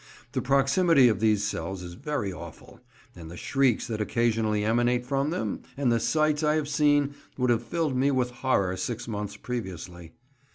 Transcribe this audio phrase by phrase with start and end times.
[0.31, 2.79] The proximity of these cells is very awful,
[3.15, 7.51] and the shrieks that occasionally emanate from them, and the sights I have seen, would
[7.51, 10.13] have filled me with horror six months previously.